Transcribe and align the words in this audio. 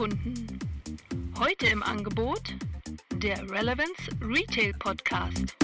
Heute 0.00 1.66
im 1.72 1.82
Angebot 1.82 2.54
der 3.16 3.36
Relevance 3.50 4.00
Retail 4.22 4.72
Podcast. 4.78 5.56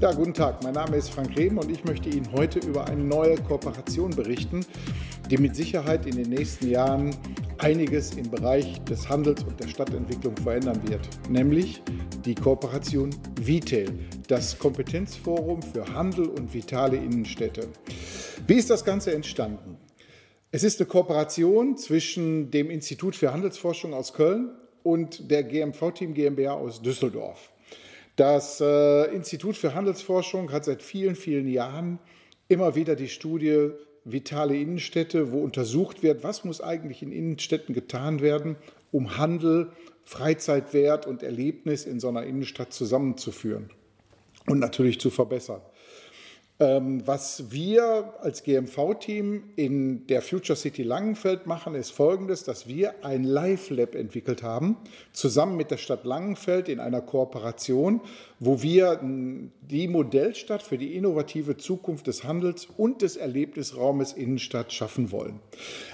Ja, 0.00 0.12
guten 0.12 0.34
Tag, 0.34 0.64
mein 0.64 0.74
Name 0.74 0.96
ist 0.96 1.10
Frank 1.10 1.36
Rehm 1.36 1.56
und 1.58 1.70
ich 1.70 1.84
möchte 1.84 2.08
Ihnen 2.08 2.28
heute 2.32 2.58
über 2.66 2.88
eine 2.88 3.04
neue 3.04 3.36
Kooperation 3.36 4.10
berichten, 4.10 4.66
die 5.30 5.38
mit 5.38 5.54
Sicherheit 5.54 6.04
in 6.06 6.16
den 6.16 6.30
nächsten 6.30 6.68
Jahren 6.68 7.16
einiges 7.58 8.14
im 8.14 8.28
Bereich 8.28 8.82
des 8.86 9.08
Handels 9.08 9.44
und 9.44 9.60
der 9.60 9.68
Stadtentwicklung 9.68 10.36
verändern 10.36 10.80
wird, 10.88 11.08
nämlich 11.28 11.80
die 12.24 12.34
Kooperation 12.34 13.10
Vitel, 13.40 13.86
das 14.26 14.58
Kompetenzforum 14.58 15.62
für 15.62 15.86
Handel 15.94 16.26
und 16.26 16.52
vitale 16.52 16.96
Innenstädte. 16.96 17.68
Wie 18.46 18.54
ist 18.54 18.70
das 18.70 18.84
Ganze 18.84 19.12
entstanden? 19.12 19.78
Es 20.50 20.62
ist 20.62 20.80
eine 20.80 20.86
Kooperation 20.86 21.76
zwischen 21.76 22.50
dem 22.50 22.70
Institut 22.70 23.16
für 23.16 23.32
Handelsforschung 23.32 23.94
aus 23.94 24.12
Köln 24.12 24.50
und 24.82 25.30
der 25.30 25.42
GMV-Team 25.42 26.14
GmbH 26.14 26.52
aus 26.54 26.82
Düsseldorf. 26.82 27.50
Das 28.16 28.60
äh, 28.60 29.12
Institut 29.14 29.56
für 29.56 29.74
Handelsforschung 29.74 30.52
hat 30.52 30.64
seit 30.64 30.82
vielen, 30.82 31.16
vielen 31.16 31.48
Jahren 31.48 31.98
immer 32.48 32.74
wieder 32.76 32.94
die 32.94 33.08
Studie 33.08 33.70
Vitale 34.04 34.56
Innenstädte, 34.56 35.32
wo 35.32 35.40
untersucht 35.40 36.02
wird, 36.02 36.22
was 36.22 36.44
muss 36.44 36.60
eigentlich 36.60 37.02
in 37.02 37.10
Innenstädten 37.10 37.74
getan 37.74 38.20
werden, 38.20 38.56
um 38.92 39.16
Handel, 39.16 39.72
Freizeitwert 40.04 41.06
und 41.06 41.22
Erlebnis 41.22 41.86
in 41.86 41.98
so 41.98 42.08
einer 42.08 42.24
Innenstadt 42.24 42.72
zusammenzuführen 42.72 43.70
und 44.46 44.58
natürlich 44.58 45.00
zu 45.00 45.10
verbessern. 45.10 45.62
Ähm, 46.60 47.04
was 47.04 47.50
wir 47.50 48.14
als 48.20 48.44
GMV-Team 48.44 49.42
in 49.56 50.06
der 50.06 50.22
Future 50.22 50.56
City 50.56 50.84
Langenfeld 50.84 51.48
machen, 51.48 51.74
ist 51.74 51.90
folgendes, 51.90 52.44
dass 52.44 52.68
wir 52.68 53.04
ein 53.04 53.24
Live-Lab 53.24 53.96
entwickelt 53.96 54.44
haben, 54.44 54.76
zusammen 55.12 55.56
mit 55.56 55.72
der 55.72 55.78
Stadt 55.78 56.04
Langenfeld 56.04 56.68
in 56.68 56.78
einer 56.78 57.00
Kooperation, 57.00 58.00
wo 58.38 58.62
wir 58.62 59.00
die 59.02 59.88
Modellstadt 59.88 60.62
für 60.62 60.78
die 60.78 60.94
innovative 60.94 61.56
Zukunft 61.56 62.06
des 62.06 62.22
Handels 62.22 62.68
und 62.76 63.02
des 63.02 63.16
Erlebnisraumes 63.16 64.12
Innenstadt 64.12 64.72
schaffen 64.72 65.10
wollen. 65.10 65.40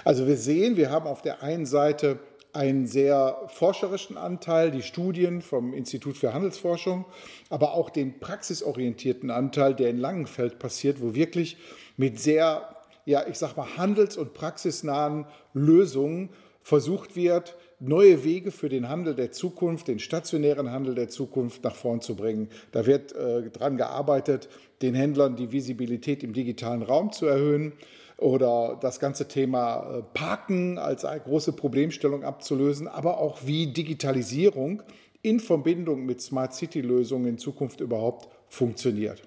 Also 0.05 0.27
wir 0.27 0.37
sehen, 0.37 0.77
wir 0.77 0.91
haben 0.91 1.07
auf 1.07 1.23
der 1.23 1.41
einen 1.41 1.65
Seite 1.65 2.19
einen 2.53 2.87
sehr 2.87 3.41
forscherischen 3.47 4.17
Anteil, 4.17 4.71
die 4.71 4.81
Studien 4.81 5.41
vom 5.41 5.73
Institut 5.73 6.17
für 6.17 6.33
Handelsforschung, 6.33 7.05
aber 7.49 7.73
auch 7.73 7.89
den 7.89 8.19
praxisorientierten 8.19 9.29
Anteil, 9.31 9.73
der 9.73 9.89
in 9.89 9.97
Langenfeld 9.97 10.59
passiert, 10.59 11.01
wo 11.01 11.15
wirklich 11.15 11.57
mit 11.97 12.19
sehr, 12.19 12.75
ja, 13.05 13.25
ich 13.27 13.37
sag 13.37 13.55
mal, 13.55 13.77
handels- 13.77 14.17
und 14.17 14.33
praxisnahen 14.33 15.25
Lösungen 15.53 16.29
versucht 16.61 17.15
wird, 17.15 17.55
neue 17.81 18.23
Wege 18.23 18.51
für 18.51 18.69
den 18.69 18.87
Handel 18.87 19.15
der 19.15 19.31
Zukunft, 19.31 19.87
den 19.87 19.99
stationären 19.99 20.71
Handel 20.71 20.95
der 20.95 21.09
Zukunft 21.09 21.63
nach 21.63 21.75
vorn 21.75 22.01
zu 22.01 22.15
bringen. 22.15 22.49
Da 22.71 22.85
wird 22.85 23.13
äh, 23.13 23.49
daran 23.49 23.77
gearbeitet, 23.77 24.49
den 24.81 24.95
Händlern 24.95 25.35
die 25.35 25.51
Visibilität 25.51 26.23
im 26.23 26.33
digitalen 26.33 26.83
Raum 26.83 27.11
zu 27.11 27.25
erhöhen 27.25 27.73
oder 28.17 28.77
das 28.79 28.99
ganze 28.99 29.27
Thema 29.27 29.97
äh, 29.97 30.03
Parken 30.13 30.77
als 30.77 31.05
eine 31.05 31.21
große 31.21 31.53
Problemstellung 31.53 32.23
abzulösen, 32.23 32.87
aber 32.87 33.17
auch 33.17 33.39
wie 33.45 33.67
Digitalisierung 33.67 34.83
in 35.23 35.39
Verbindung 35.39 36.05
mit 36.05 36.21
Smart 36.21 36.53
City-Lösungen 36.53 37.27
in 37.27 37.37
Zukunft 37.37 37.81
überhaupt 37.81 38.29
funktioniert. 38.47 39.21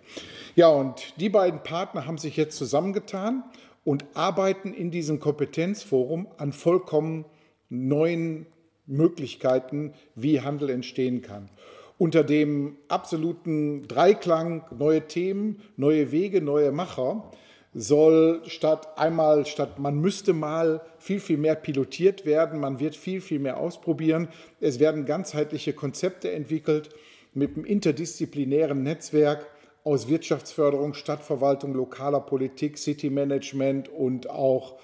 Ja, 0.54 0.68
und 0.68 1.14
die 1.18 1.28
beiden 1.28 1.62
Partner 1.62 2.06
haben 2.06 2.18
sich 2.18 2.36
jetzt 2.36 2.56
zusammengetan 2.56 3.44
und 3.84 4.04
arbeiten 4.14 4.72
in 4.72 4.90
diesem 4.90 5.20
Kompetenzforum 5.20 6.28
an 6.36 6.52
vollkommen 6.52 7.24
neuen 7.74 8.46
Möglichkeiten, 8.86 9.94
wie 10.14 10.40
Handel 10.40 10.70
entstehen 10.70 11.22
kann. 11.22 11.48
Unter 11.96 12.24
dem 12.24 12.76
absoluten 12.88 13.86
Dreiklang 13.86 14.64
neue 14.76 15.06
Themen, 15.06 15.62
neue 15.76 16.10
Wege, 16.10 16.40
neue 16.40 16.72
Macher 16.72 17.30
soll 17.72 18.42
statt 18.46 18.98
einmal, 18.98 19.46
statt 19.46 19.78
man 19.78 20.00
müsste 20.00 20.32
mal 20.32 20.80
viel, 20.98 21.20
viel 21.20 21.38
mehr 21.38 21.56
pilotiert 21.56 22.24
werden, 22.24 22.60
man 22.60 22.78
wird 22.78 22.94
viel, 22.96 23.20
viel 23.20 23.40
mehr 23.40 23.58
ausprobieren. 23.58 24.28
Es 24.60 24.78
werden 24.78 25.06
ganzheitliche 25.06 25.72
Konzepte 25.72 26.30
entwickelt 26.30 26.90
mit 27.32 27.56
einem 27.56 27.64
interdisziplinären 27.64 28.82
Netzwerk 28.82 29.46
aus 29.82 30.08
Wirtschaftsförderung, 30.08 30.94
Stadtverwaltung, 30.94 31.74
lokaler 31.74 32.20
Politik, 32.20 32.78
City 32.78 33.10
Management 33.10 33.88
und 33.88 34.30
auch 34.30 34.76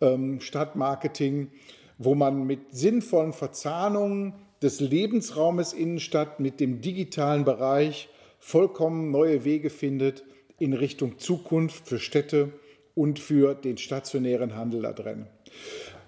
ähm, 0.00 0.40
Stadtmarketing, 0.40 1.50
wo 1.98 2.14
man 2.14 2.44
mit 2.44 2.74
sinnvollen 2.74 3.32
Verzahnungen 3.32 4.34
des 4.62 4.80
Lebensraumes 4.80 5.72
Innenstadt 5.72 6.40
mit 6.40 6.60
dem 6.60 6.80
digitalen 6.80 7.44
Bereich 7.44 8.08
vollkommen 8.38 9.10
neue 9.10 9.44
Wege 9.44 9.70
findet, 9.70 10.24
in 10.58 10.72
Richtung 10.72 11.18
Zukunft 11.18 11.86
für 11.86 11.98
Städte 11.98 12.52
und 12.94 13.18
für 13.18 13.54
den 13.54 13.76
stationären 13.76 14.56
Handel 14.56 14.82
da 14.82 14.92
drin. 14.92 15.26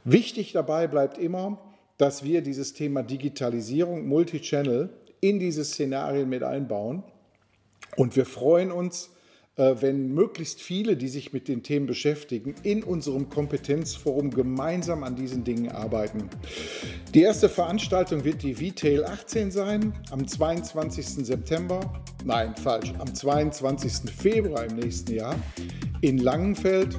Wichtig 0.04 0.52
dabei 0.52 0.86
bleibt 0.86 1.18
immer, 1.18 1.58
dass 1.98 2.24
wir 2.24 2.40
dieses 2.40 2.72
Thema 2.72 3.02
Digitalisierung, 3.02 4.06
Multichannel 4.06 4.90
in 5.20 5.38
diese 5.38 5.64
Szenarien 5.64 6.28
mit 6.28 6.42
einbauen. 6.42 7.02
Und 7.96 8.16
wir 8.16 8.24
freuen 8.24 8.70
uns, 8.70 9.10
wenn 9.58 10.14
möglichst 10.14 10.62
viele, 10.62 10.96
die 10.96 11.08
sich 11.08 11.32
mit 11.32 11.48
den 11.48 11.62
Themen 11.62 11.86
beschäftigen, 11.86 12.54
in 12.62 12.82
unserem 12.82 13.28
Kompetenzforum 13.28 14.30
gemeinsam 14.30 15.02
an 15.02 15.16
diesen 15.16 15.44
Dingen 15.44 15.70
arbeiten. 15.70 16.30
Die 17.12 17.22
erste 17.22 17.48
Veranstaltung 17.48 18.24
wird 18.24 18.42
die 18.42 18.54
VTail 18.54 19.04
18 19.04 19.50
sein, 19.50 19.92
am 20.10 20.26
22. 20.26 21.26
September, 21.26 21.80
nein, 22.24 22.54
falsch, 22.56 22.92
am 22.98 23.12
22. 23.12 24.10
Februar 24.10 24.64
im 24.64 24.76
nächsten 24.76 25.14
Jahr 25.14 25.34
in 26.00 26.18
Langenfeld. 26.18 26.96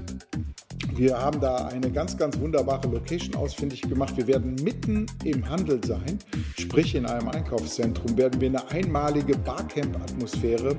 Wir 1.00 1.18
haben 1.18 1.40
da 1.40 1.68
eine 1.68 1.90
ganz, 1.90 2.18
ganz 2.18 2.38
wunderbare 2.42 2.86
Location 2.90 3.34
ausfindig 3.36 3.84
gemacht. 3.84 4.18
Wir 4.18 4.28
werden 4.28 4.56
mitten 4.56 5.06
im 5.24 5.50
Handel 5.50 5.80
sein, 5.82 6.20
sprich 6.60 6.94
in 6.94 7.06
einem 7.06 7.30
Einkaufszentrum, 7.30 8.18
werden 8.18 8.42
wir 8.42 8.50
eine 8.50 8.70
einmalige 8.70 9.38
Barcamp-Atmosphäre, 9.38 10.76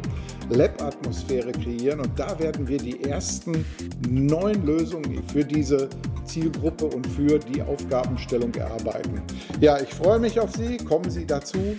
Lab-Atmosphäre 0.51 1.53
kreieren 1.53 2.01
und 2.01 2.19
da 2.19 2.39
werden 2.39 2.69
wir 2.69 2.77
die 2.77 3.03
ersten 3.05 3.65
neuen 4.11 4.67
Lösungen 4.67 5.23
für 5.33 5.43
diese 5.43 5.89
Zielgruppe 6.27 6.85
und 6.85 7.07
für 7.07 7.39
die 7.39 7.63
Aufgabenstellung 7.63 8.55
erarbeiten. 8.57 9.23
Ja, 9.59 9.81
ich 9.81 9.89
freue 9.89 10.19
mich 10.19 10.39
auf 10.39 10.55
Sie. 10.55 10.77
Kommen 10.77 11.09
Sie 11.09 11.25
dazu. 11.25 11.75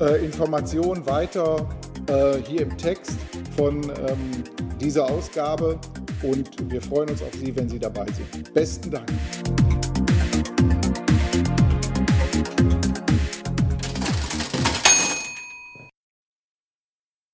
Äh, 0.00 0.24
Informationen 0.24 1.04
weiter 1.06 1.68
äh, 2.06 2.36
hier 2.46 2.60
im 2.60 2.78
Text 2.78 3.16
von 3.56 3.82
ähm, 3.82 4.44
dieser 4.80 5.10
Ausgabe 5.10 5.80
und 6.24 6.70
wir 6.70 6.80
freuen 6.80 7.10
uns 7.10 7.22
auf 7.22 7.34
Sie, 7.34 7.54
wenn 7.54 7.68
Sie 7.68 7.78
dabei 7.78 8.06
sind. 8.06 8.52
Besten 8.52 8.90
Dank. 8.90 9.08